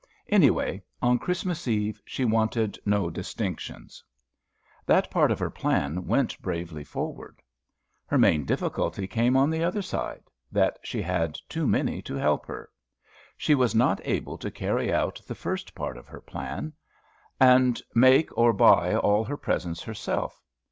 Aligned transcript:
Any 0.29 0.49
way, 0.49 0.81
on 0.99 1.19
Christmas 1.19 1.67
eve, 1.67 2.01
she 2.05 2.25
wanted 2.25 2.79
no 2.87 3.11
distinctions. 3.11 4.03
That 4.87 5.11
part 5.11 5.29
of 5.29 5.37
her 5.37 5.51
plan 5.51 6.07
went 6.07 6.41
bravely 6.41 6.83
forward. 6.83 7.39
Her 8.07 8.17
main 8.17 8.43
difficulty 8.43 9.05
came 9.05 9.37
on 9.37 9.51
the 9.51 9.63
other 9.63 9.83
side, 9.83 10.23
that 10.51 10.79
she 10.81 11.03
had 11.03 11.37
too 11.47 11.67
many 11.67 12.01
to 12.01 12.15
help 12.15 12.47
her. 12.47 12.71
She 13.37 13.53
was 13.53 13.75
not 13.75 14.01
able 14.03 14.39
to 14.39 14.49
carry 14.49 14.91
out 14.91 15.21
the 15.27 15.35
first 15.35 15.75
part 15.75 15.97
of 15.97 16.07
her 16.07 16.21
plan, 16.21 16.73
and 17.39 17.79
make 17.93 18.35
or 18.35 18.53
buy 18.53 18.95
all 18.95 19.23
her 19.25 19.37
presents 19.37 19.83
herself. 19.83 20.41